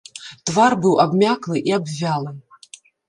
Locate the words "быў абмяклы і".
0.85-1.75